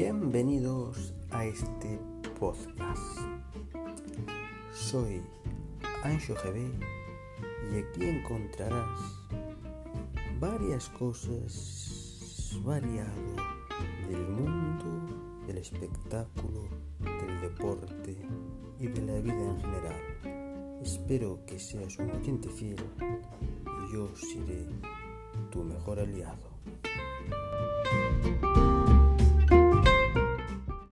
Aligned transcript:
Bienvenidos 0.00 1.12
a 1.32 1.44
este 1.44 1.98
podcast. 2.38 3.18
Soy 4.72 5.20
Ancho 6.04 6.36
GB 6.36 6.70
y 7.72 7.78
aquí 7.80 8.04
encontrarás 8.04 9.00
varias 10.38 10.88
cosas 10.90 12.54
variado 12.64 13.10
del 14.08 14.28
mundo, 14.28 15.44
del 15.48 15.58
espectáculo, 15.58 16.68
del 17.00 17.40
deporte 17.40 18.24
y 18.78 18.86
de 18.86 19.02
la 19.02 19.20
vida 19.20 19.50
en 19.50 19.60
general. 19.60 20.78
Espero 20.80 21.40
que 21.44 21.58
seas 21.58 21.98
un 21.98 22.12
oyente 22.12 22.48
fiel 22.48 22.78
y 23.00 23.92
yo 23.92 24.08
seré 24.14 24.64
tu 25.50 25.64
mejor 25.64 25.98
aliado. 25.98 26.47